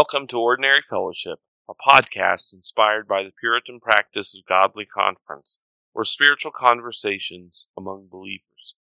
[0.00, 5.58] Welcome to Ordinary Fellowship, a podcast inspired by the Puritan practice of godly conference,
[5.92, 8.76] or spiritual conversations among believers.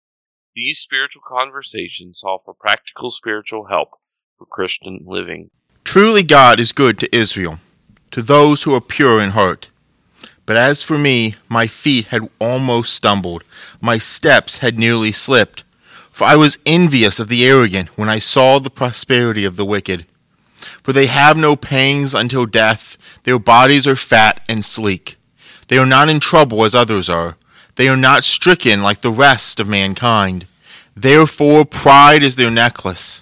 [0.55, 3.93] These spiritual conversations offer practical spiritual help
[4.37, 5.49] for Christian living.
[5.83, 7.61] Truly God is good to Israel,
[8.11, 9.71] to those who are pure in heart.
[10.45, 13.43] But as for me, my feet had almost stumbled,
[13.81, 15.63] my steps had nearly slipped.
[16.11, 20.05] For I was envious of the arrogant when I saw the prosperity of the wicked.
[20.87, 25.17] For they have no pangs until death, their bodies are fat and sleek.
[25.67, 27.35] They are not in trouble as others are,
[27.75, 30.47] they are not stricken like the rest of mankind.
[30.95, 33.21] Therefore pride is their necklace.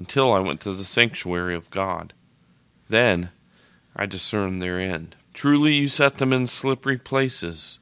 [0.00, 2.14] until I went to the sanctuary of God.
[2.88, 3.30] Then
[3.94, 5.14] I discerned their end.
[5.34, 7.78] Truly you set them in slippery places,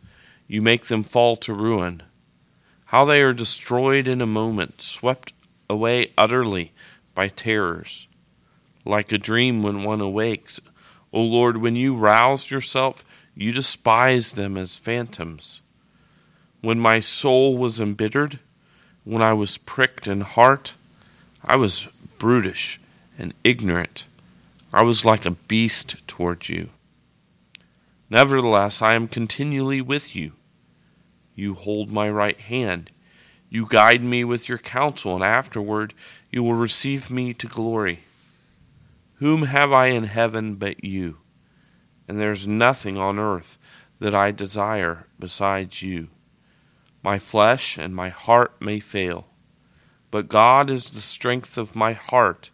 [0.46, 2.02] you make them fall to ruin.
[2.86, 5.32] How they are destroyed in a moment, swept
[5.70, 6.72] away utterly
[7.14, 8.06] by terrors.
[8.84, 10.60] Like a dream when one awakes,
[11.12, 13.04] O Lord, when you roused yourself,
[13.34, 15.62] you despised them as phantoms.
[16.60, 18.40] When my soul was embittered,
[19.04, 20.74] when I was pricked in heart,
[21.44, 21.88] I was
[22.18, 22.80] brutish
[23.18, 24.04] and ignorant.
[24.72, 26.70] I was like a beast toward you.
[28.10, 30.32] Nevertheless, I am continually with you.
[31.34, 32.90] You hold my right hand.
[33.50, 35.94] You guide me with your counsel, and afterward
[36.30, 38.00] you will receive me to glory.
[39.16, 41.18] Whom have I in heaven but you?
[42.06, 43.58] And there is nothing on earth
[44.00, 46.08] that I desire besides you.
[47.02, 49.27] My flesh and my heart may fail,
[50.10, 52.50] but God is the strength of my heart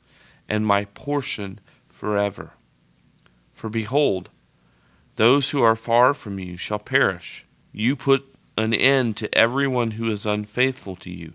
[0.48, 2.52] and my portion forever.
[3.52, 4.30] For behold,
[5.16, 7.46] those who are far from you shall perish.
[7.72, 11.32] You put an end to everyone who is unfaithful to you.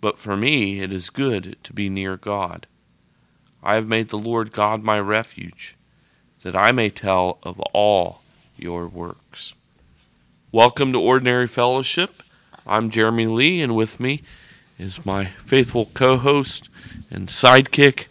[0.00, 2.66] But for me it is good to be near God.
[3.62, 5.76] I have made the Lord God my refuge,
[6.42, 8.22] that I may tell of all
[8.56, 9.54] your works.
[10.50, 12.22] Welcome to Ordinary Fellowship.
[12.66, 14.22] I'm Jeremy Lee, and with me
[14.78, 16.68] is my faithful co host
[17.10, 18.06] and sidekick,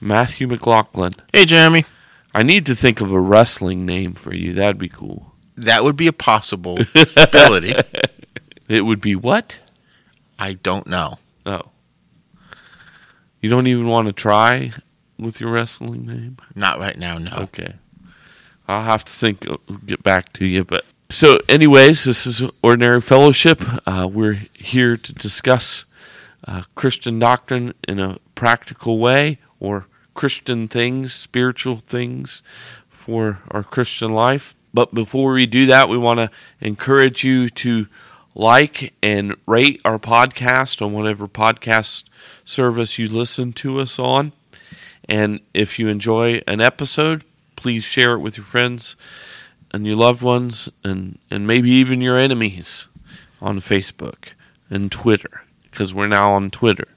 [0.00, 1.12] Matthew McLaughlin.
[1.32, 1.84] Hey, Jeremy.
[2.34, 4.52] I need to think of a wrestling name for you.
[4.52, 5.32] That'd be cool.
[5.56, 6.78] That would be a possible
[7.16, 7.74] ability.
[8.68, 9.60] It would be what?
[10.38, 11.18] I don't know.
[11.46, 11.70] Oh.
[13.40, 14.72] You don't even want to try
[15.18, 16.36] with your wrestling name?
[16.54, 17.32] Not right now, no.
[17.36, 17.76] Okay.
[18.68, 19.56] I'll have to think, uh,
[19.86, 20.64] get back to you.
[20.64, 23.62] But so, anyways, this is Ordinary Fellowship.
[23.86, 25.84] Uh, we're here to discuss
[26.46, 32.42] uh, Christian doctrine in a practical way or Christian things, spiritual things
[32.88, 34.54] for our Christian life.
[34.72, 36.30] But before we do that, we want to
[36.60, 37.86] encourage you to
[38.34, 42.04] like and rate our podcast on whatever podcast
[42.44, 44.32] service you listen to us on.
[45.08, 47.24] And if you enjoy an episode,
[47.56, 48.96] please share it with your friends
[49.72, 52.88] and your loved ones and, and maybe even your enemies
[53.40, 54.32] on Facebook
[54.68, 55.42] and Twitter,
[55.76, 56.88] because we're now on Twitter.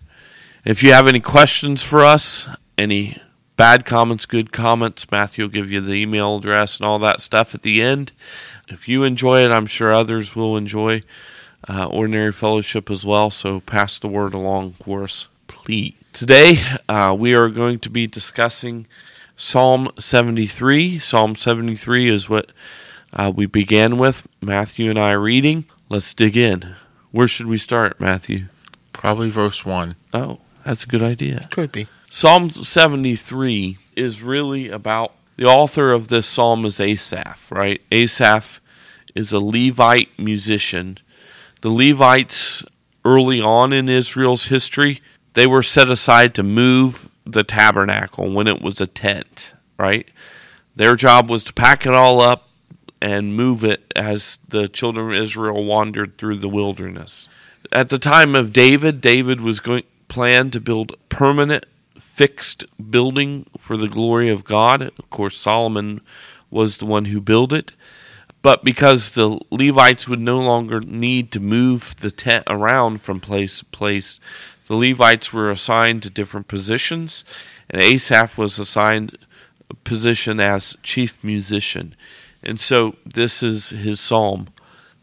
[0.63, 2.47] If you have any questions for us,
[2.77, 3.21] any
[3.57, 7.53] bad comments, good comments, Matthew will give you the email address and all that stuff
[7.53, 8.13] at the end.
[8.69, 11.03] If you enjoy it, I'm sure others will enjoy
[11.67, 13.29] uh, Ordinary Fellowship as well.
[13.31, 15.95] So pass the word along for us, please.
[16.13, 18.87] Today, uh, we are going to be discussing
[19.35, 20.99] Psalm 73.
[20.99, 22.53] Psalm 73 is what
[23.11, 25.65] uh, we began with, Matthew and I reading.
[25.89, 26.77] Let's dig in.
[27.11, 28.45] Where should we start, Matthew?
[28.99, 29.95] Probably verse 1.
[30.13, 31.47] Oh, that's a good idea.
[31.51, 31.87] Could be.
[32.09, 37.81] Psalm 73 is really about the author of this psalm is Asaph, right?
[37.93, 38.59] Asaph
[39.15, 40.97] is a Levite musician.
[41.61, 42.65] The Levites,
[43.05, 44.99] early on in Israel's history,
[45.33, 50.09] they were set aside to move the tabernacle when it was a tent, right?
[50.75, 52.49] Their job was to pack it all up
[53.01, 57.29] and move it as the children of Israel wandered through the wilderness.
[57.71, 61.65] At the time of David, David was going planned to build permanent
[61.99, 64.81] fixed building for the glory of God.
[64.81, 66.01] Of course, Solomon
[66.49, 67.73] was the one who built it.
[68.41, 73.59] But because the Levites would no longer need to move the tent around from place
[73.59, 74.19] to place,
[74.67, 77.25] the Levites were assigned to different positions,
[77.69, 79.17] and Asaph was assigned
[79.69, 81.95] a position as chief musician.
[82.41, 84.47] And so this is his psalm.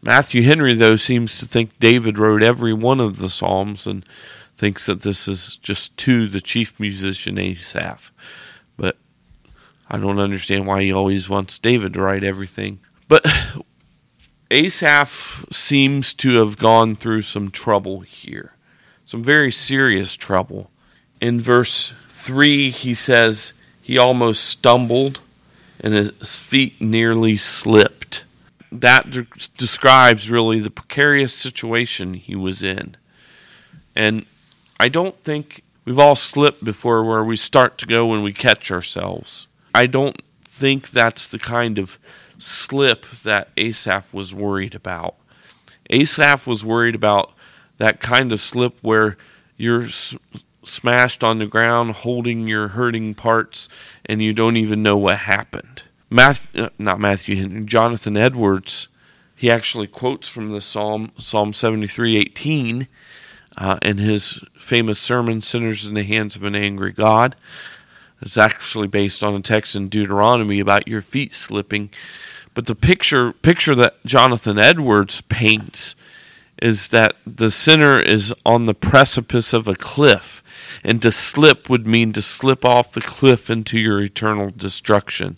[0.01, 4.05] Matthew Henry, though, seems to think David wrote every one of the psalms and
[4.55, 8.11] thinks that this is just to the chief musician Asaph.
[8.77, 8.97] But
[9.89, 12.79] I don't understand why he always wants David to write everything.
[13.07, 13.25] But
[14.51, 18.53] Asaph seems to have gone through some trouble here,
[19.03, 20.71] some very serious trouble.
[21.19, 25.19] In verse 3, he says he almost stumbled
[25.79, 27.96] and his feet nearly slipped.
[28.71, 29.27] That de-
[29.57, 32.97] describes really the precarious situation he was in.
[33.95, 34.25] And
[34.79, 38.69] I don't think we've all slipped before where we start to go when we catch
[38.71, 39.47] ourselves.
[39.73, 41.97] I don't think that's the kind of
[42.37, 45.15] slip that Asaph was worried about.
[45.89, 47.33] Asaph was worried about
[47.77, 49.17] that kind of slip where
[49.55, 50.15] you're s-
[50.63, 53.69] smashed on the ground holding your hurting parts
[54.05, 55.83] and you don't even know what happened.
[56.09, 58.87] Matthew, uh, not Matthew, Jonathan Edwards,
[59.35, 62.87] he actually quotes from the Psalm, Psalm 73:18,
[63.57, 67.35] uh, in his famous sermon, Sinners in the Hands of an Angry God.
[68.21, 71.91] It's actually based on a text in Deuteronomy about your feet slipping.
[72.53, 75.95] But the picture picture that Jonathan Edwards paints
[76.61, 80.43] is that the sinner is on the precipice of a cliff,
[80.83, 85.37] and to slip would mean to slip off the cliff into your eternal destruction.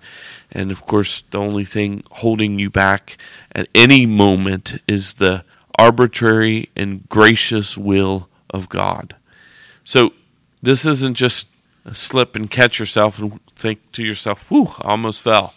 [0.51, 3.17] And of course, the only thing holding you back
[3.53, 5.43] at any moment is the
[5.77, 9.15] arbitrary and gracious will of God.
[9.83, 10.13] So
[10.61, 11.47] this isn't just
[11.85, 15.53] a slip and catch yourself and think to yourself, whew, I almost fell.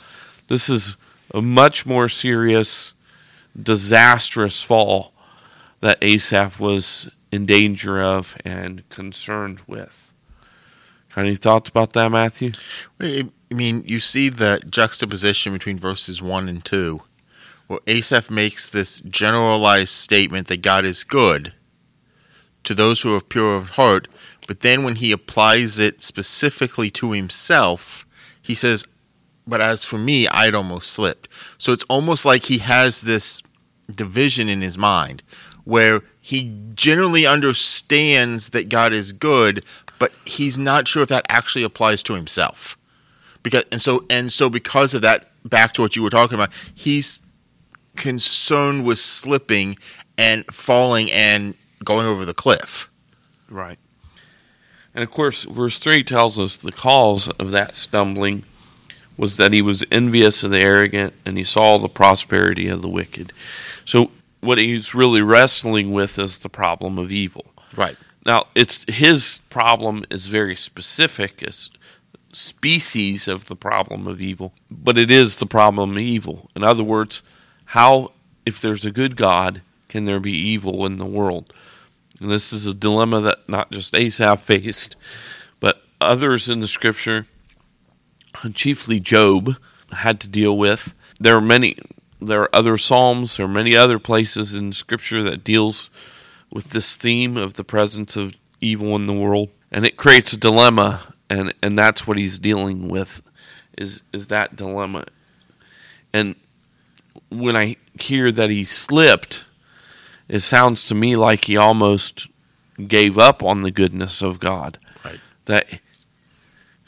[0.49, 0.97] This is
[1.35, 2.93] a much more serious,
[3.61, 5.12] disastrous fall
[5.83, 10.13] that Asaph was in danger of and concerned with.
[11.15, 12.51] Got any thoughts about that, Matthew?
[13.01, 17.03] I mean, you see the juxtaposition between verses 1 and 2,
[17.67, 21.53] where Asaph makes this generalized statement that God is good
[22.65, 24.09] to those who are pure of heart,
[24.47, 28.07] but then when he applies it specifically to himself,
[28.41, 28.87] he says,
[29.47, 31.29] But as for me, I'd almost slipped.
[31.59, 33.43] So it's almost like he has this
[33.91, 35.23] division in his mind
[35.65, 39.65] where he generally understands that God is good,
[39.99, 42.77] but he's not sure if that actually applies to himself.
[43.43, 46.51] Because and so and so because of that, back to what you were talking about,
[46.75, 47.19] he's
[47.97, 49.77] concerned with slipping
[50.17, 51.55] and falling and
[51.85, 52.91] going over the cliff.
[53.49, 53.79] Right.
[54.95, 58.45] And of course, verse 3 tells us the cause of that stumbling
[59.17, 62.89] was that he was envious of the arrogant and he saw the prosperity of the
[62.89, 63.33] wicked.
[63.85, 64.11] So,
[64.43, 67.47] what he's really wrestling with is the problem of evil.
[67.75, 67.97] Right.
[68.27, 71.71] Now, it's his problem is very specific as
[72.33, 76.51] species of the problem of evil, but it is the problem of evil.
[76.55, 77.23] In other words,
[77.67, 78.13] how
[78.45, 81.53] if there's a good God, can there be evil in the world?
[82.21, 84.97] And this is a dilemma that not just Asaph faced,
[85.61, 87.27] but others in the scripture,
[88.55, 89.57] chiefly Job,
[89.91, 90.95] had to deal with.
[91.21, 91.77] There are many
[92.27, 95.91] there are other psalms, there are many other places in scripture that deals
[96.51, 99.51] with this theme of the presence of evil in the world.
[99.71, 103.23] And it creates a dilemma and, and that's what he's dealing with
[103.79, 105.07] is is that dilemma.
[106.13, 106.35] And
[107.31, 109.47] when I hear that he slipped,
[110.29, 112.29] it sounds to me like he almost
[112.87, 114.79] gave up on the goodness of God.
[115.03, 115.21] Right.
[115.47, 115.81] That,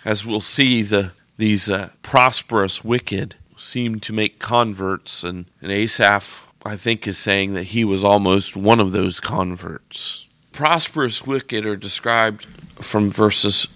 [0.04, 6.46] as we'll see, the these uh, prosperous wicked seem to make converts, and, and Asaph,
[6.64, 10.26] I think, is saying that he was almost one of those converts.
[10.52, 12.44] Prosperous wicked are described
[12.82, 13.66] from verses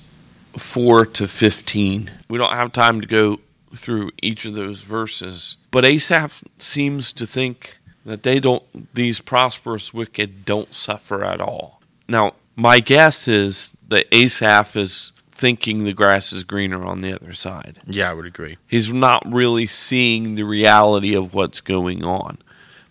[0.56, 2.10] 4 to 15.
[2.28, 3.40] We don't have time to go
[3.76, 9.92] through each of those verses, but Asaph seems to think that they don't these prosperous
[9.92, 11.82] wicked don't suffer at all.
[12.08, 17.32] Now, my guess is that Asaph is thinking the grass is greener on the other
[17.32, 17.78] side.
[17.86, 18.58] Yeah, I would agree.
[18.66, 22.38] He's not really seeing the reality of what's going on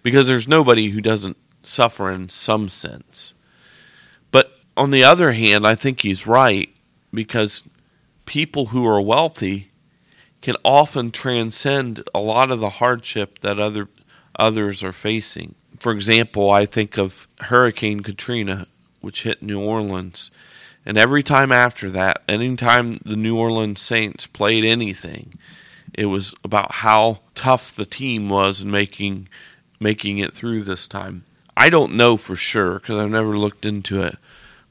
[0.01, 3.33] because there's nobody who doesn't suffer in some sense.
[4.31, 6.73] But on the other hand, I think he's right
[7.13, 7.63] because
[8.25, 9.69] people who are wealthy
[10.41, 13.89] can often transcend a lot of the hardship that other
[14.39, 15.55] others are facing.
[15.79, 18.67] For example, I think of Hurricane Katrina,
[19.01, 20.31] which hit New Orleans.
[20.87, 25.33] And every time after that, anytime the New Orleans Saints played anything,
[25.93, 29.27] it was about how tough the team was in making
[29.81, 31.25] making it through this time.
[31.57, 34.15] I don't know for sure because I've never looked into it,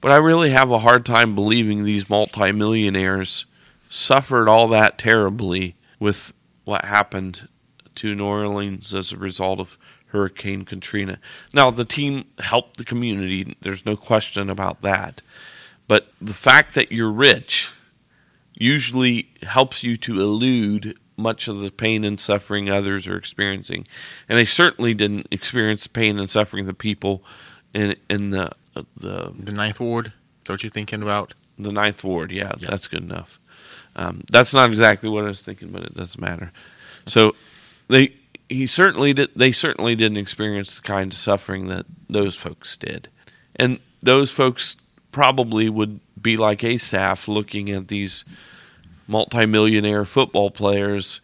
[0.01, 3.45] but I really have a hard time believing these multimillionaires
[3.91, 6.33] suffered all that terribly with
[6.65, 7.47] what happened
[7.97, 11.19] to New Orleans as a result of Hurricane Katrina.
[11.53, 15.21] Now, the team helped the community, there's no question about that.
[15.89, 17.71] But the fact that you're rich
[18.55, 23.87] usually helps you to elude much of the pain and suffering others are experiencing.
[24.29, 27.23] And they certainly didn't experience the pain and suffering the people
[27.73, 30.07] in in the uh, the The Ninth Ward.
[30.09, 30.13] Is
[30.45, 31.35] that what you're thinking about?
[31.59, 32.31] the ninth ward.
[32.31, 32.69] Yeah, Yeah.
[32.69, 33.39] that's good enough.
[33.97, 36.53] Um, that's not exactly what I was thinking, but it doesn't matter.
[37.07, 37.35] So
[37.89, 38.13] they
[38.49, 39.31] he certainly did.
[39.35, 43.09] They certainly didn't experience the kind of suffering that those folks did,
[43.57, 44.77] and those folks
[45.17, 48.23] probably would be like Asaph, looking at these
[49.09, 51.23] multimillionaire football players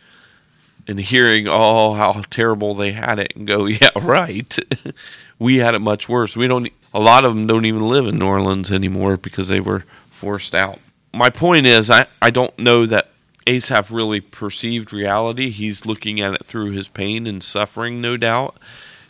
[0.88, 4.58] and hearing oh how terrible they had it and go yeah right.
[5.38, 6.34] We had it much worse.
[6.36, 9.60] We don't a lot of them don't even live in new orleans anymore because they
[9.60, 10.78] were forced out.
[11.12, 13.10] My point is i, I don't know that
[13.46, 15.50] asaph really perceived reality.
[15.50, 18.56] He's looking at it through his pain and suffering no doubt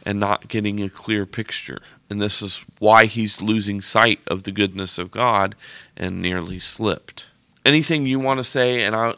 [0.05, 4.53] and not getting a clear picture and this is why he's losing sight of the
[4.53, 5.55] goodness of god
[5.97, 7.25] and nearly slipped
[7.65, 9.15] anything you want to say and I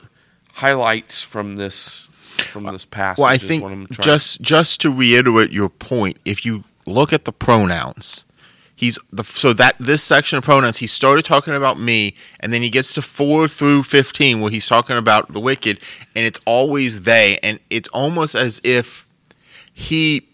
[0.55, 4.91] highlights from this from this passage Well, I think what I'm trying- just just to
[4.91, 8.25] reiterate your point, if you look at the pronouns,
[8.77, 12.63] he's the so that this section of pronouns he started talking about me, and then
[12.63, 15.81] he gets to four through fifteen where he's talking about the wicked,
[16.15, 19.07] and it's always they, and it's almost as if
[19.73, 20.29] he.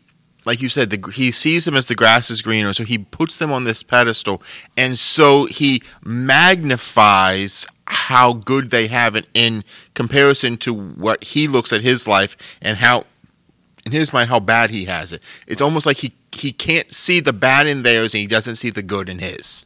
[0.47, 3.37] Like you said, the, he sees them as the grass is greener, so he puts
[3.39, 4.43] them on this pedestal,
[4.77, 11.73] and so he magnifies how good they have it in comparison to what he looks
[11.73, 13.05] at his life and how
[13.85, 15.23] in his mind how bad he has it.
[15.47, 18.71] It's almost like he he can't see the bad in theirs and he doesn't see
[18.71, 19.65] the good in his.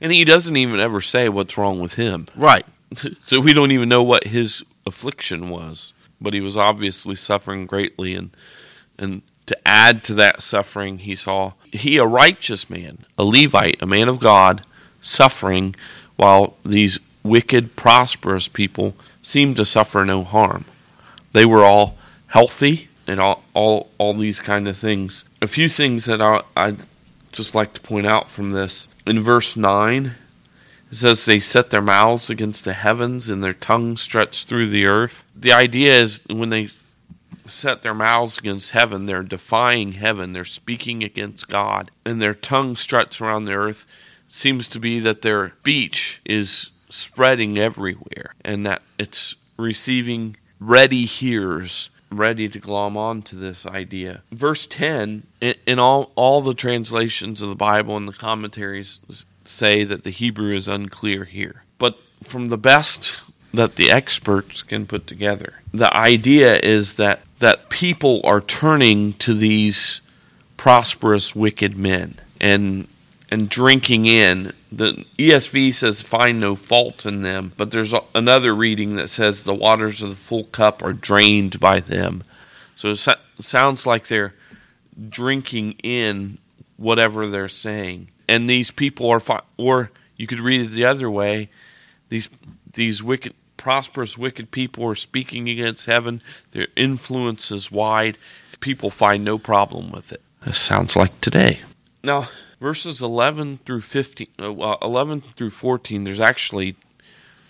[0.00, 2.64] and he doesn't even ever say what's wrong with him Right.
[3.22, 8.14] so we don't even know what his affliction was but he was obviously suffering greatly
[8.16, 8.36] and
[8.98, 13.86] and to add to that suffering he saw he a righteous man a levite a
[13.86, 14.62] man of god
[15.02, 15.74] suffering
[16.16, 20.64] while these wicked prosperous people seemed to suffer no harm.
[21.32, 21.96] They were all
[22.28, 25.24] healthy and all all, all these kind of things.
[25.42, 26.78] A few things that I, i'd
[27.32, 28.88] just like to point out from this.
[29.06, 30.14] In verse 9
[30.90, 34.86] it says they set their mouths against the heavens and their tongues stretched through the
[34.86, 35.24] earth.
[35.36, 36.70] The idea is when they
[37.50, 42.76] set their mouths against heaven, they're defying heaven, they're speaking against God, and their tongue
[42.76, 43.86] struts around the earth.
[44.28, 51.90] Seems to be that their speech is spreading everywhere and that it's receiving ready hearers
[52.10, 54.22] ready to glom on to this idea.
[54.32, 59.00] Verse 10, in, in all, all the translations of the Bible and the commentaries
[59.44, 61.64] say that the Hebrew is unclear here.
[61.78, 63.20] But from the best
[63.52, 69.34] that the experts can put together, the idea is that, that people are turning to
[69.34, 70.00] these
[70.56, 72.86] prosperous wicked men and
[73.30, 74.52] and drinking in.
[74.72, 79.54] The ESV says find no fault in them, but there's another reading that says the
[79.54, 82.24] waters of the full cup are drained by them.
[82.76, 82.98] So it
[83.40, 84.34] sounds like they're
[85.08, 86.38] drinking in
[86.76, 88.08] whatever they're saying.
[88.28, 91.50] And these people are fi- or you could read it the other way.
[92.08, 92.28] These
[92.72, 96.22] these wicked prosperous wicked people are speaking against heaven.
[96.52, 98.16] Their influence is wide.
[98.60, 100.22] People find no problem with it.
[100.40, 101.60] This sounds like today.
[102.02, 106.76] Now, verses 11 through 15, uh, well, 11 through 14, there's actually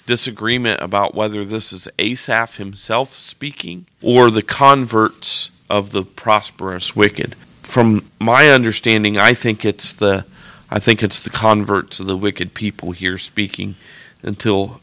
[0.07, 7.37] disagreement about whether this is Asaph himself speaking or the converts of the prosperous wicked.
[7.63, 10.27] From my understanding, I think it's the
[10.73, 13.77] I think it's the converts of the wicked people here speaking
[14.23, 14.81] until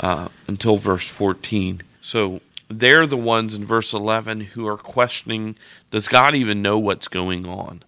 [0.00, 1.82] uh, until verse 14.
[2.00, 5.56] So they're the ones in verse 11 who are questioning
[5.90, 7.82] does God even know what's going on?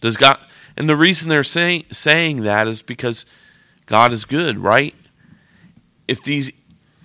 [0.00, 0.38] Does God
[0.76, 3.24] and the reason they're saying saying that is because
[3.86, 4.94] God is good, right?
[6.06, 6.50] If these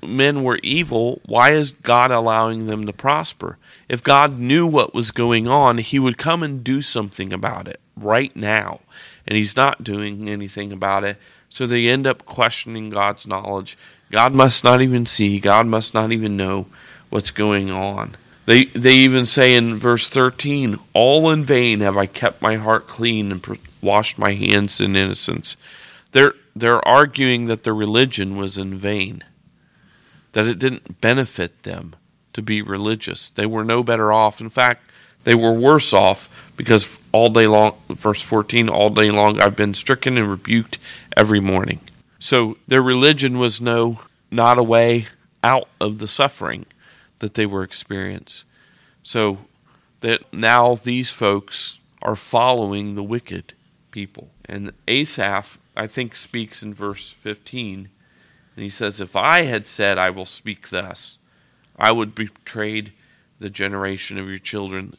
[0.04, 3.58] men were evil, why is God allowing them to prosper?
[3.88, 7.80] If God knew what was going on, he would come and do something about it
[7.96, 8.82] right now.
[9.28, 11.18] And he's not doing anything about it.
[11.50, 13.78] So they end up questioning God's knowledge
[14.12, 16.68] God must not even see, God must not even know
[17.10, 18.16] what's going on.
[18.46, 22.88] They they even say in verse 13, "All in vain have I kept my heart
[22.88, 25.56] clean and washed my hands in innocence."
[26.12, 29.24] They're they're arguing that their religion was in vain.
[30.34, 31.96] That it didn't benefit them
[32.34, 33.30] to be religious.
[33.30, 34.42] They were no better off.
[34.42, 34.90] In fact,
[35.24, 39.74] they were worse off because all day long, verse 14, all day long I've been
[39.74, 40.78] stricken and rebuked
[41.16, 41.80] every morning.
[42.22, 45.08] So their religion was no not a way
[45.44, 46.68] out of the suffering
[47.18, 48.48] that they were experiencing.
[49.02, 49.40] So
[50.02, 53.56] that now these folks are following the wicked
[53.90, 54.30] people.
[54.46, 57.90] And Asaph, I think, speaks in verse 15,
[58.56, 61.18] and he says, If I had said, I will speak thus,
[61.76, 62.94] I would betrayed
[63.40, 64.96] the generation of your children.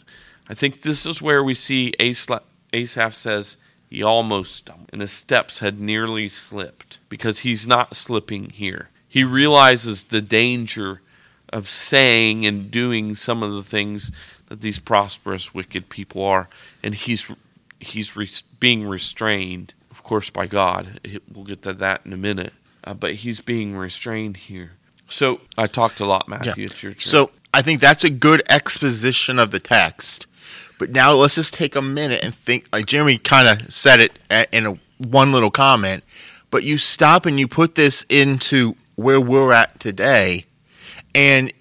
[0.49, 3.57] I think this is where we see Asaph says,
[3.93, 8.89] he almost stumbled, and his steps had nearly slipped because he's not slipping here.
[9.07, 11.03] He realizes the danger
[11.53, 14.11] of saying and doing some of the things
[14.47, 16.49] that these prosperous wicked people are,
[16.83, 17.31] and he's
[17.81, 20.99] he's re- being restrained, of course, by God.
[21.31, 24.73] We'll get to that in a minute, uh, but he's being restrained here.
[25.07, 26.55] So I talked a lot, Matthew.
[26.57, 26.65] Yeah.
[26.65, 27.01] It's your turn.
[27.01, 30.27] So I think that's a good exposition of the text.
[30.79, 32.67] But now let's just take a minute and think.
[32.73, 34.19] Like Jeremy kind of said it
[34.53, 36.05] in a, one little comment,
[36.51, 40.45] but you stop and you put this into where we're at today,
[41.15, 41.53] and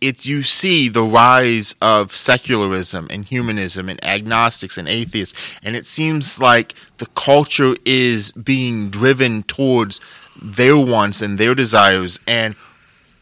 [0.00, 5.86] it you see the rise of secularism and humanism and agnostics and atheists, and it
[5.86, 10.00] seems like the culture is being driven towards
[10.40, 12.54] their wants and their desires and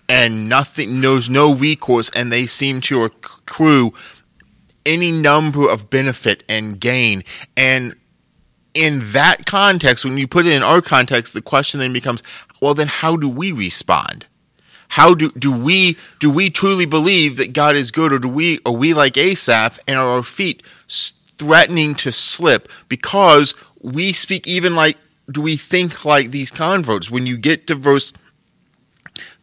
[0.08, 3.92] and nothing knows no recourse and they seem to accrue
[4.88, 7.22] any number of benefit and gain.
[7.56, 7.94] And
[8.74, 12.22] in that context, when you put it in our context, the question then becomes,
[12.60, 14.26] well, then how do we respond?
[14.88, 18.58] How do, do we do we truly believe that God is good, or do we
[18.64, 24.74] are we like Asaph and are our feet threatening to slip because we speak even
[24.74, 24.96] like
[25.30, 27.10] do we think like these converts?
[27.10, 28.14] When you get to verse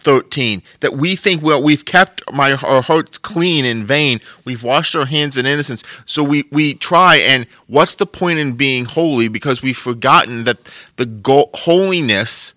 [0.06, 4.22] 13 that we think well we've kept my our hearts clean in vain.
[4.46, 5.84] We've washed our hands in innocence.
[6.06, 9.28] So we we try and what's the point in being holy?
[9.28, 10.64] Because we've forgotten that
[10.96, 12.54] the go- holiness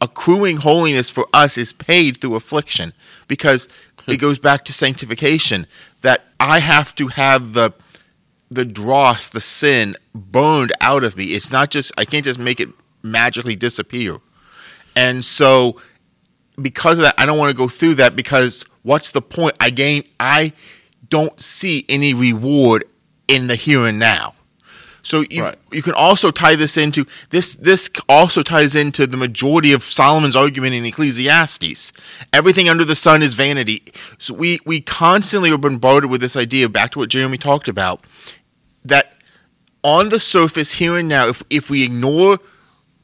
[0.00, 2.92] accruing holiness for us is paid through affliction.
[3.28, 3.68] Because
[4.08, 4.20] it hmm.
[4.20, 5.68] goes back to sanctification
[6.00, 7.74] that I have to have the
[8.50, 11.26] the dross the sin burned out of me.
[11.26, 12.70] It's not just I can't just make it
[13.04, 14.18] magically disappear.
[14.96, 15.80] And so
[16.60, 19.56] because of that, I don't want to go through that because what's the point?
[19.60, 20.52] I gain, I
[21.08, 22.84] don't see any reward
[23.26, 24.34] in the here and now.
[25.02, 25.58] So you right.
[25.70, 30.36] you can also tie this into this this also ties into the majority of Solomon's
[30.36, 31.94] argument in Ecclesiastes.
[32.32, 33.80] Everything under the sun is vanity.
[34.18, 38.04] So we we constantly are bombarded with this idea back to what Jeremy talked about
[38.84, 39.14] that
[39.82, 42.38] on the surface here and now if if we ignore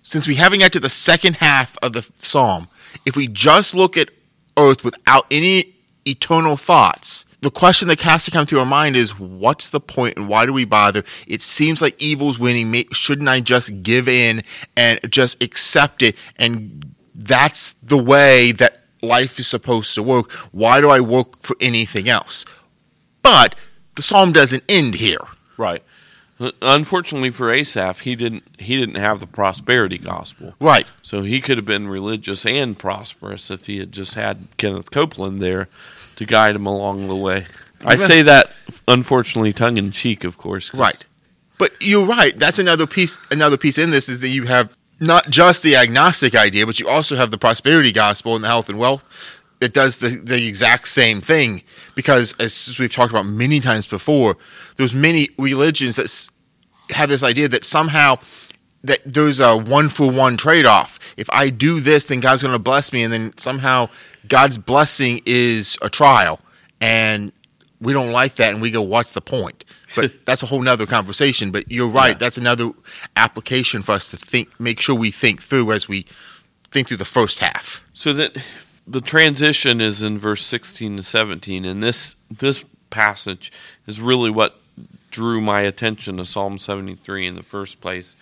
[0.02, 2.68] since we haven't got to the second half of the psalm
[3.04, 4.10] if we just look at
[4.56, 5.74] earth without any
[6.06, 10.16] eternal thoughts, the question that has to come through our mind is what's the point
[10.16, 11.04] and why do we bother?
[11.26, 12.86] It seems like evil's winning.
[12.92, 14.42] Shouldn't I just give in
[14.76, 16.16] and just accept it?
[16.36, 20.32] And that's the way that life is supposed to work.
[20.52, 22.46] Why do I work for anything else?
[23.20, 23.54] But
[23.94, 25.20] the psalm doesn't end here.
[25.56, 25.82] Right.
[26.60, 30.54] Unfortunately for Asaph, he didn't he didn't have the prosperity gospel.
[30.60, 30.86] Right.
[31.02, 35.40] So he could have been religious and prosperous if he had just had Kenneth Copeland
[35.40, 35.68] there
[36.16, 37.46] to guide him along the way.
[37.84, 38.50] I say that
[38.88, 40.72] unfortunately tongue in cheek, of course.
[40.74, 41.04] Right.
[41.58, 42.36] But you're right.
[42.36, 46.34] That's another piece another piece in this is that you have not just the agnostic
[46.34, 49.96] idea, but you also have the prosperity gospel and the health and wealth that does
[49.96, 51.62] the, the exact same thing.
[51.94, 54.36] Because as we've talked about many times before,
[54.76, 58.16] there's many religions that have this idea that somehow
[58.82, 60.98] that there's a one for one trade off.
[61.16, 63.88] If I do this, then God's going to bless me, and then somehow
[64.28, 66.40] God's blessing is a trial,
[66.82, 67.32] and
[67.80, 69.64] we don't like that, and we go, "What's the point?"
[69.96, 71.50] But that's a whole nother conversation.
[71.50, 72.18] But you're right; yeah.
[72.18, 72.72] that's another
[73.16, 76.04] application for us to think, make sure we think through as we
[76.70, 77.82] think through the first half.
[77.94, 78.36] So that
[78.86, 83.50] the transition is in verse 16 to 17, and this this passage
[83.86, 84.60] is really what
[85.10, 88.14] drew my attention to Psalm 73 in the first place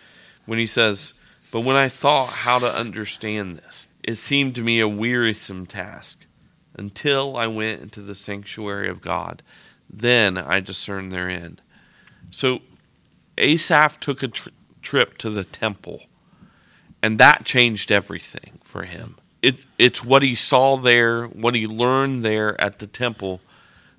[0.46, 1.14] when he says,
[1.50, 6.26] But when I thought how to understand this, it seemed to me a wearisome task
[6.74, 9.42] until I went into the sanctuary of God.
[9.88, 11.60] Then I discerned their end.
[12.30, 12.60] So
[13.36, 14.48] Asaph took a tr-
[14.80, 16.04] trip to the temple,
[17.02, 19.16] and that changed everything for him.
[19.42, 23.40] It it's what he saw there, what he learned there at the temple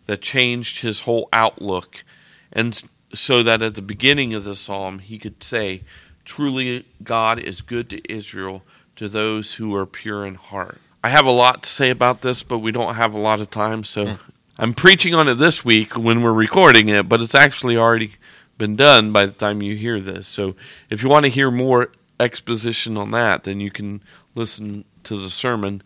[0.06, 2.04] that changed his whole outlook.
[2.52, 2.82] And
[3.14, 5.84] so that at the beginning of the psalm he could say,
[6.26, 8.64] Truly God is good to Israel,
[8.96, 10.80] to those who are pure in heart.
[11.04, 13.50] I have a lot to say about this, but we don't have a lot of
[13.50, 14.20] time, so mm.
[14.58, 18.14] I'm preaching on it this week when we're recording it, but it's actually already
[18.58, 20.28] been done by the time you hear this.
[20.28, 20.56] So
[20.90, 24.02] if you want to hear more exposition on that, then you can
[24.36, 25.84] listen to the sermon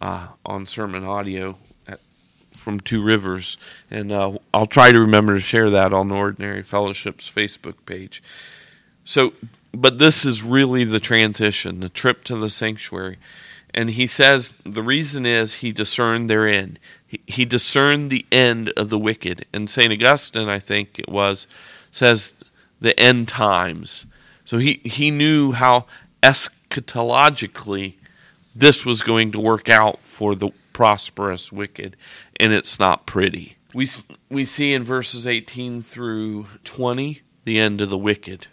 [0.00, 2.00] uh, on sermon audio at,
[2.52, 3.56] from Two Rivers,
[3.90, 8.22] and uh, I'll try to remember to share that on Ordinary Fellowship's Facebook page.
[9.04, 9.32] So,
[9.72, 13.18] but this is really the transition, the trip to the sanctuary.
[13.72, 16.78] And he says the reason is he discerned their end.
[17.06, 19.44] He, he discerned the end of the wicked.
[19.52, 19.92] And St.
[19.92, 21.46] Augustine, I think it was,
[21.92, 22.34] says
[22.80, 24.06] the end times.
[24.44, 25.86] So he, he knew how
[26.22, 27.94] eschatologically
[28.58, 31.96] this was going to work out for the prosperous wicked,
[32.40, 33.56] and it's not pretty.
[33.74, 33.86] We,
[34.30, 38.46] we see in verses 18 through 20 the end of the wicked.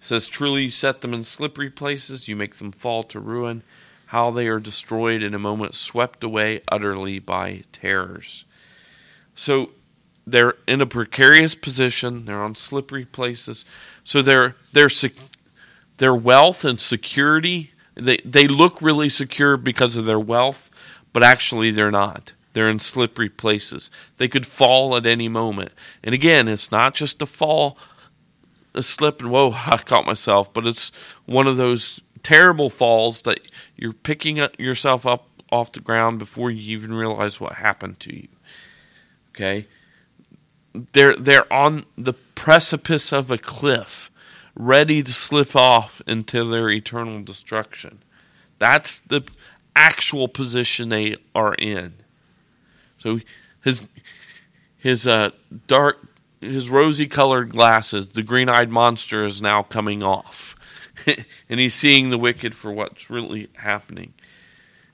[0.00, 3.62] It says, Truly you set them in slippery places, you make them fall to ruin
[4.06, 8.44] how they are destroyed in a moment, swept away utterly by terrors.
[9.34, 9.70] So
[10.26, 12.24] they're in a precarious position.
[12.24, 13.64] They're on slippery places.
[14.02, 14.88] So their their
[15.98, 20.70] their wealth and security they they look really secure because of their wealth,
[21.12, 22.32] but actually they're not.
[22.54, 23.90] They're in slippery places.
[24.16, 25.72] They could fall at any moment.
[26.02, 27.76] And again, it's not just a fall,
[28.74, 30.52] a slip, and whoa, I caught myself.
[30.52, 30.92] But it's
[31.26, 33.40] one of those terrible falls that
[33.76, 38.28] you're picking yourself up off the ground before you even realize what happened to you.
[39.30, 39.66] Okay?
[40.92, 44.10] They're they're on the precipice of a cliff,
[44.54, 48.02] ready to slip off into their eternal destruction.
[48.58, 49.22] That's the
[49.74, 51.94] actual position they are in.
[52.98, 53.20] So
[53.62, 53.82] his
[54.78, 55.30] his uh,
[55.66, 56.08] dark
[56.40, 60.56] his rosy colored glasses, the green eyed monster is now coming off.
[61.48, 64.14] and he's seeing the wicked for what's really happening.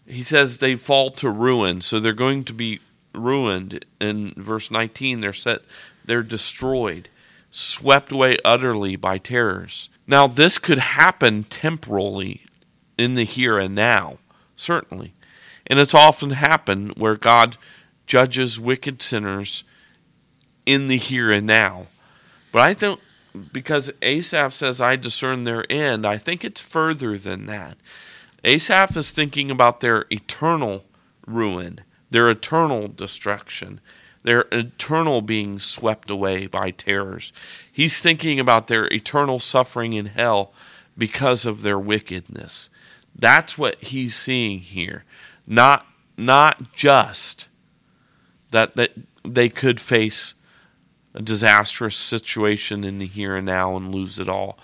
[0.07, 2.81] He says they fall to ruin, so they're going to be
[3.13, 3.85] ruined.
[4.01, 5.63] In verse 19, they're set,
[6.05, 7.09] they're destroyed,
[7.51, 9.89] swept away utterly by terrors.
[10.07, 12.43] Now, this could happen temporally
[12.99, 14.19] in the here and now,
[14.57, 15.15] certainly.
[15.67, 17.57] And it's often happened where God
[18.07, 19.65] judges wicked sinners
[20.67, 21.87] in the here and now.
[22.53, 23.01] But I don't
[23.53, 27.79] because Asaph says, I discern their end, I think it's further than that.
[28.45, 30.85] Asaph is thinking about their eternal
[31.27, 33.81] ruin, their eternal destruction,
[34.23, 37.33] their eternal being swept away by terrors.
[37.71, 40.53] He's thinking about their eternal suffering in hell
[40.99, 42.69] because of their wickedness.
[43.15, 45.05] That's what he's seeing here.
[45.47, 47.49] Not not just
[48.51, 48.93] that that
[49.25, 50.35] they could face
[51.15, 54.59] a disastrous situation in the here and now and lose it all.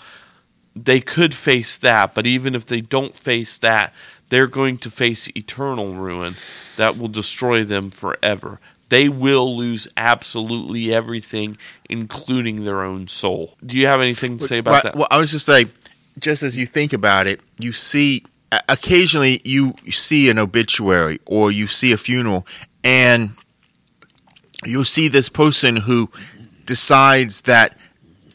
[0.74, 3.92] They could face that, but even if they don't face that,
[4.28, 6.34] they're going to face eternal ruin
[6.76, 8.60] that will destroy them forever.
[8.88, 13.56] They will lose absolutely everything, including their own soul.
[13.64, 14.96] Do you have anything to say about well, that?
[14.96, 15.66] Well, I was just say,
[16.20, 18.24] just as you think about it, you see
[18.68, 22.46] occasionally you see an obituary or you see a funeral,
[22.84, 23.32] and
[24.64, 26.10] you'll see this person who
[26.64, 27.76] decides that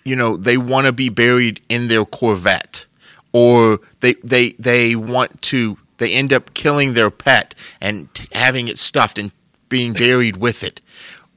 [0.03, 2.85] you know they want to be buried in their Corvette,
[3.31, 8.77] or they they they want to they end up killing their pet and having it
[8.77, 9.31] stuffed and
[9.71, 10.81] being buried with it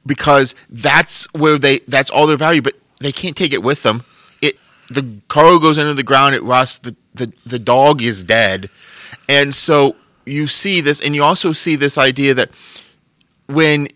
[0.05, 4.03] because that's where they that's all their value, but they can't take it with them.
[4.41, 4.57] It
[4.89, 6.77] the car goes into the ground, it rusts.
[6.77, 8.69] The the the dog is dead,
[9.27, 9.95] and so
[10.25, 12.51] you see this, and you also see this idea that
[13.47, 13.87] when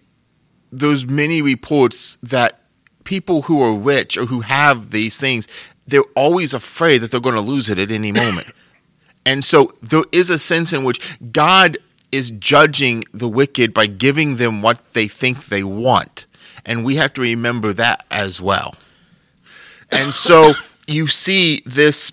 [0.71, 2.61] those many reports that
[3.03, 5.47] people who are rich or who have these things,
[5.87, 8.47] they're always afraid that they're going to lose it at any moment.
[9.25, 10.99] and so there is a sense in which
[11.31, 11.77] God
[12.11, 16.25] is judging the wicked by giving them what they think they want.
[16.65, 18.75] And we have to remember that as well.
[19.91, 20.53] And so
[20.87, 22.11] you see this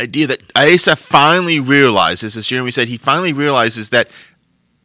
[0.00, 4.10] idea that Asa finally realizes, as Jeremy said, he finally realizes that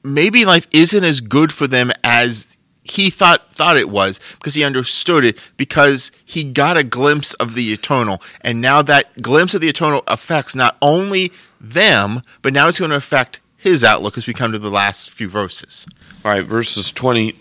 [0.04, 2.47] maybe life isn't as good for them as
[2.84, 7.54] he thought thought it was because he understood it because he got a glimpse of
[7.54, 12.67] the eternal and now that glimpse of the eternal affects not only them but now
[12.67, 15.88] it's going to affect his outlook as we come to the last few verses
[16.26, 17.36] all right verses 20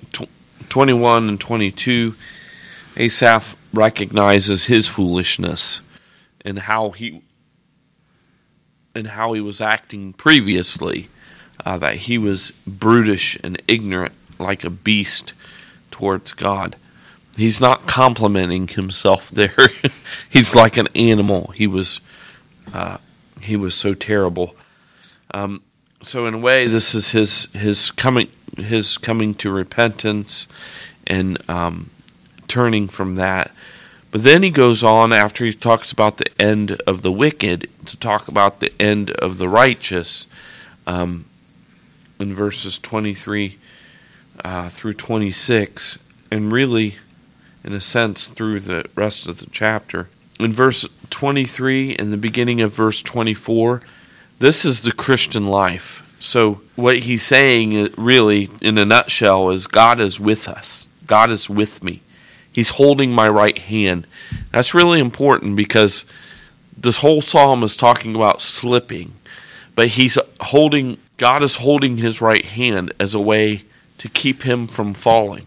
[0.68, 2.14] 21 and 22
[2.96, 5.80] asaph recognizes his foolishness
[6.44, 7.22] and how he
[8.94, 11.09] and how he was acting previously,
[11.64, 15.33] uh, that he was brutish and ignorant like a beast
[15.90, 16.76] towards God.
[17.37, 19.68] He's not complimenting himself there.
[20.28, 21.52] He's like an animal.
[21.54, 22.00] He was
[22.72, 22.98] uh,
[23.40, 24.54] he was so terrible.
[25.33, 25.62] Um,
[26.02, 30.46] so in a way, this is his his coming his coming to repentance
[31.06, 31.90] and um,
[32.48, 33.50] turning from that.
[34.10, 37.96] But then he goes on after he talks about the end of the wicked to
[37.96, 40.26] talk about the end of the righteous
[40.86, 41.26] um,
[42.18, 43.56] in verses 23
[44.44, 45.98] uh, through 26,
[46.30, 46.96] and really,
[47.62, 50.08] in a sense, through the rest of the chapter.
[50.40, 53.82] In verse 23 and the beginning of verse 24,
[54.40, 56.03] this is the Christian life.
[56.18, 60.88] So, what he's saying, uh, really, in a nutshell, is God is with us.
[61.07, 62.00] God is with me.
[62.50, 64.07] He's holding my right hand.
[64.50, 66.05] That's really important because
[66.76, 69.12] this whole psalm is talking about slipping,
[69.74, 73.64] but he's holding, God is holding his right hand as a way
[73.98, 75.46] to keep him from falling.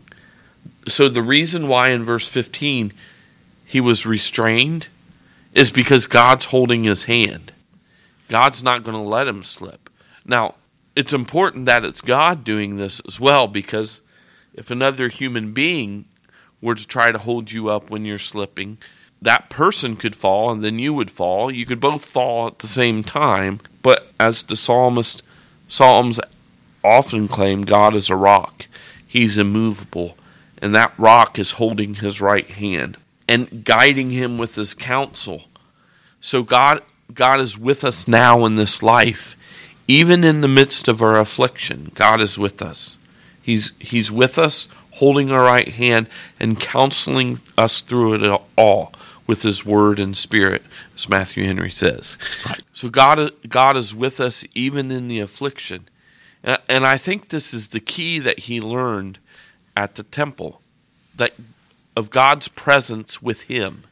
[0.88, 2.94] So, the reason why in verse 15
[3.66, 4.88] he was restrained
[5.56, 7.53] is because God's holding his hand.
[8.30, 9.90] God's not going to let him slip.
[10.26, 10.56] Now,
[10.96, 14.02] it's important that it's God doing this as well because
[14.54, 16.06] if another human being
[16.62, 18.78] were to try to hold you up when you're slipping,
[19.22, 21.52] that person could fall and then you would fall.
[21.52, 23.60] You could both fall at the same time.
[23.82, 25.24] But as the psalmist
[25.68, 26.20] Psalms
[26.84, 28.68] often claim, God is a rock.
[29.08, 30.16] He's immovable.
[30.62, 35.46] And that rock is holding his right hand and guiding him with his counsel.
[36.22, 39.36] So God God is with us now in this life.
[39.88, 42.98] Even in the midst of our affliction, God is with us.
[43.42, 46.08] He's He's with us holding our right hand
[46.40, 48.94] and counseling us through it all
[49.26, 50.62] with his word and spirit,
[50.96, 52.18] as Matthew Henry says.
[52.46, 52.62] Right.
[52.74, 55.88] So God, God is with us even in the affliction.
[56.44, 59.20] And I think this is the key that he learned
[59.78, 60.62] at the temple
[61.16, 61.34] that
[61.96, 63.84] of God's presence with him,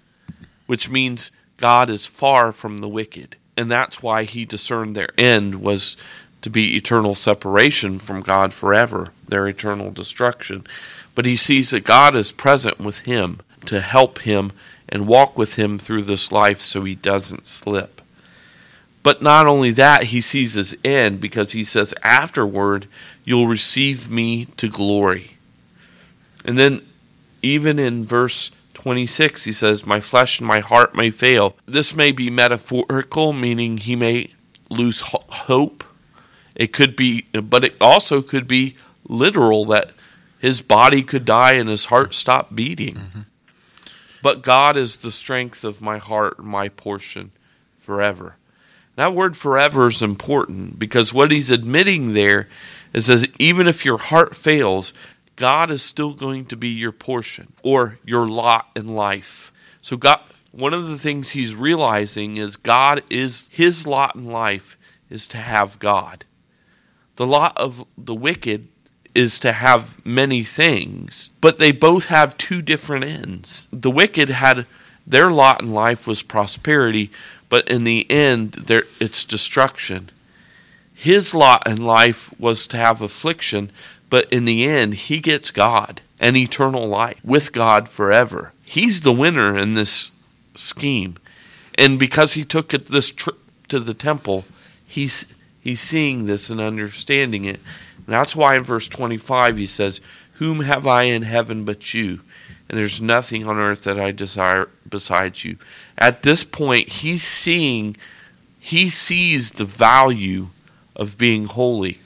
[0.68, 3.38] which means God is far from the wicked.
[3.56, 5.96] And that's why he discerned their end was
[6.42, 10.66] to be eternal separation from God forever, their eternal destruction.
[11.14, 14.52] But he sees that God is present with him to help him
[14.90, 18.02] and walk with him through this life so he doesn't slip.
[19.04, 22.88] But not only that, he sees his end because he says, Afterward,
[23.24, 25.38] you'll receive me to glory.
[26.44, 26.82] And then,
[27.44, 31.56] even in verse 26, he says, My flesh and my heart may fail.
[31.68, 34.32] This may be metaphorical, meaning he may
[34.72, 35.84] lose hope.
[36.56, 38.76] It could be, but it also could be
[39.08, 39.92] literal that
[40.40, 42.96] his body could die and his heart stop beating.
[42.96, 43.22] Mm-hmm.
[44.24, 47.32] But God is the strength of my heart, my portion
[47.78, 48.38] forever.
[48.96, 52.50] That word forever is important because what he's admitting there
[52.94, 54.92] is that even if your heart fails,
[55.42, 59.52] God is still going to be your portion or your lot in life.
[59.82, 60.20] So God
[60.52, 64.78] one of the things he's realizing is God is his lot in life
[65.10, 66.26] is to have God.
[67.16, 68.68] The lot of the wicked
[69.16, 73.68] is to have many things, but they both have two different ends.
[73.74, 74.68] The wicked had
[75.08, 77.10] their lot in life was prosperity,
[77.50, 80.12] but in the end, there it's destruction.
[80.94, 83.72] His lot in life was to have affliction,
[84.12, 88.54] but in the end, he gets God and eternal life with God forever.
[88.64, 90.12] He's the winner in this
[90.54, 91.18] scheme,
[91.74, 94.46] and because he took this trip to the temple,
[94.86, 95.26] he's
[95.62, 97.60] he's seeing this and understanding it
[98.06, 100.02] and that's why in verse 25 he says,
[100.34, 102.22] Whom have I in heaven but you?
[102.68, 105.58] And there's nothing on earth that I desire besides you.
[105.98, 107.98] At this point, he's seeing,
[108.60, 110.48] he sees the value
[110.96, 112.00] of being holy.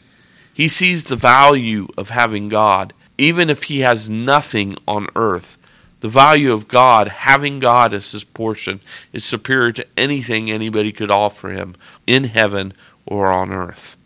[0.56, 5.58] He sees the value of having God, even if he has nothing on earth.
[6.00, 8.80] The value of God, having God as his portion,
[9.12, 11.76] is superior to anything anybody could offer him
[12.08, 12.74] in heaven
[13.06, 13.98] or on earth.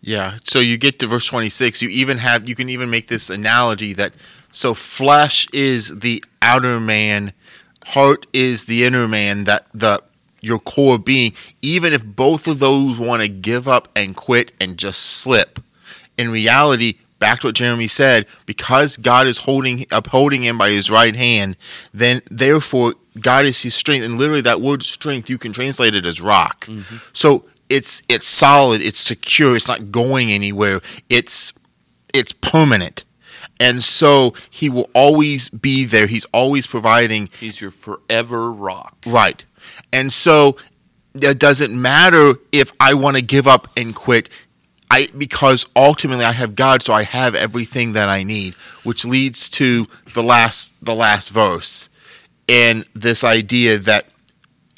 [0.00, 0.38] Yeah.
[0.44, 3.92] So you get to verse 26, you even have you can even make this analogy
[3.94, 4.12] that
[4.52, 7.32] so flesh is the outer man,
[7.86, 10.02] heart is the inner man that the
[10.42, 14.76] your core being, even if both of those want to give up and quit and
[14.76, 15.60] just slip.
[16.18, 20.90] In reality, back to what Jeremy said, because God is holding upholding him by his
[20.90, 21.56] right hand,
[21.94, 24.04] then therefore God is his strength.
[24.04, 26.66] And literally that word strength you can translate it as rock.
[26.66, 26.96] Mm-hmm.
[27.12, 30.80] So it's it's solid, it's secure, it's not going anywhere.
[31.08, 31.52] It's
[32.12, 33.04] it's permanent.
[33.60, 36.08] And so he will always be there.
[36.08, 37.28] He's always providing.
[37.38, 38.96] He's your forever rock.
[39.06, 39.44] Right.
[39.92, 40.56] And so
[41.14, 44.28] it doesn't matter if I want to give up and quit.
[44.90, 49.48] I because ultimately I have God, so I have everything that I need, which leads
[49.50, 51.88] to the last the last verse
[52.48, 54.06] and this idea that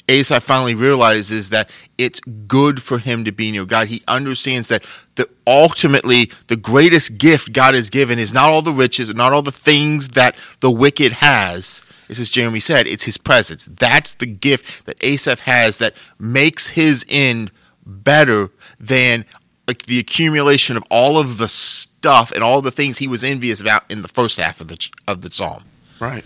[0.07, 3.87] Asaph finally realizes that it's good for him to be near God.
[3.87, 4.83] He understands that
[5.15, 9.41] the ultimately the greatest gift God has given is not all the riches, not all
[9.41, 11.81] the things that the wicked has.
[12.09, 13.65] As Jeremy said, it's his presence.
[13.65, 17.51] That's the gift that Asaph has that makes his end
[17.85, 19.25] better than
[19.67, 23.59] like the accumulation of all of the stuff and all the things he was envious
[23.59, 25.63] about in the first half of the of the psalm.
[25.99, 26.25] Right.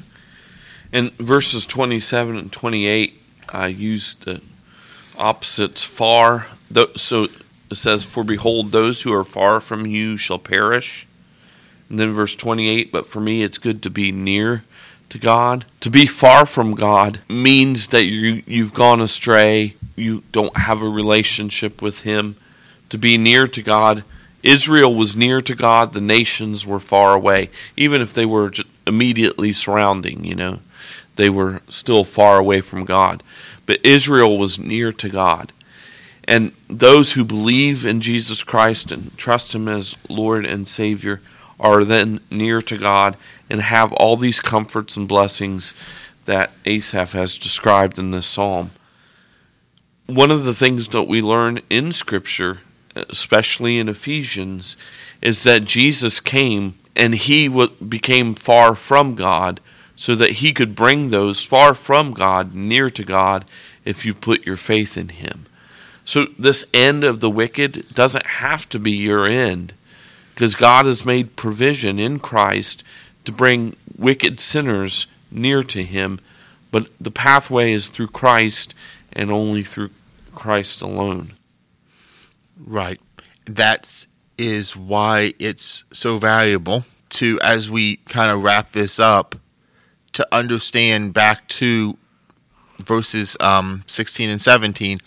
[0.92, 4.42] And verses 27 and 28 I used the
[5.18, 6.48] opposites far.
[6.96, 11.08] So it says, For behold, those who are far from you shall perish.
[11.90, 14.64] And then verse 28, But for me it's good to be near
[15.10, 15.66] to God.
[15.82, 20.90] To be far from God means that you, you've gone astray, you don't have a
[20.90, 22.36] relationship with Him.
[22.90, 24.04] To be near to God,
[24.42, 28.52] Israel was near to God, the nations were far away, even if they were
[28.88, 30.60] immediately surrounding, you know
[31.20, 33.22] they were still far away from God.
[33.66, 35.52] But Israel was near to God.
[36.24, 41.20] And those who believe in Jesus Christ and trust Him as Lord and Savior
[41.60, 43.18] are then near to God
[43.50, 45.74] and have all these comforts and blessings
[46.26, 48.72] that Asaph has described in this psalm.
[50.06, 52.60] One of the things that we learn in Scripture,
[52.96, 54.78] especially in Ephesians,
[55.22, 59.60] is that Jesus came and He became far from God
[60.00, 63.44] so that he could bring those far from God near to God
[63.84, 65.46] if you put your faith in him.
[66.06, 69.74] So, this end of the wicked doesn't have to be your end
[70.34, 72.82] because God has made provision in Christ
[73.30, 76.20] to bring wicked sinners near to him,
[76.72, 78.74] but the pathway is through Christ
[79.14, 79.92] and only through
[80.34, 81.34] Christ alone.
[82.58, 83.00] Right.
[83.46, 84.08] That
[84.40, 89.36] is why it's so valuable to, as we kind of wrap this up,
[90.14, 91.98] to understand back to
[92.80, 94.98] verses um, 16 and 17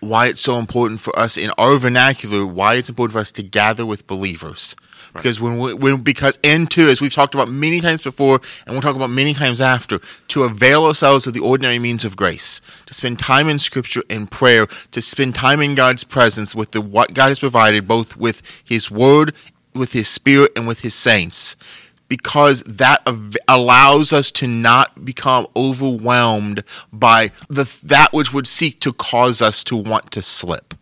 [0.00, 3.42] why it's so important for us in our vernacular, why it's important for us to
[3.42, 4.74] gather with believers.
[5.12, 8.74] Because when we, when because and two, as we've talked about many times before, and
[8.74, 12.60] we'll talk about many times after, to avail ourselves of the ordinary means of grace,
[12.86, 16.80] to spend time in Scripture and prayer, to spend time in God's presence with the
[16.80, 19.34] what God has provided, both with His Word,
[19.74, 21.56] with His Spirit, and with His saints
[22.08, 23.00] because that
[23.48, 29.64] allows us to not become overwhelmed by the that which would seek to cause us
[29.64, 30.74] to want to slip.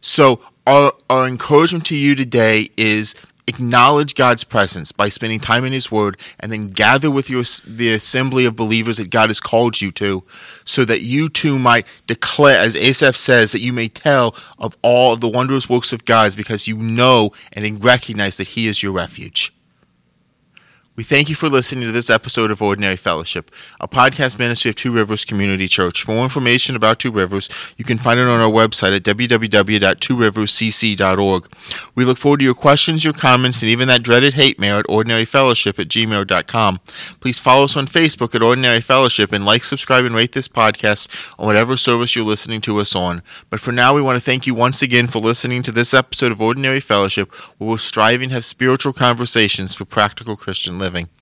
[0.00, 3.14] So our our encouragement to you today is
[3.50, 7.92] acknowledge God's presence by spending time in His Word, and then gather with your the
[7.92, 10.24] assembly of believers that God has called you to,
[10.64, 15.12] so that you too might declare, as Asaph says, that you may tell of all
[15.12, 18.92] of the wondrous works of God, because you know and recognize that He is your
[18.92, 19.52] refuge.
[21.00, 24.74] We thank you for listening to this episode of Ordinary Fellowship, a podcast ministry of
[24.74, 26.02] Two Rivers Community Church.
[26.02, 31.52] For more information about Two Rivers, you can find it on our website at www.tworiverscc.org.
[31.94, 34.84] We look forward to your questions, your comments, and even that dreaded hate mail at
[34.88, 36.80] ordinaryfellowship at gmail.com.
[37.20, 41.08] Please follow us on Facebook at Ordinary Fellowship and like, subscribe, and rate this podcast
[41.38, 43.22] on whatever service you're listening to us on.
[43.48, 46.30] But for now, we want to thank you once again for listening to this episode
[46.30, 51.19] of Ordinary Fellowship, where we're striving to have spiritual conversations for practical Christian living living.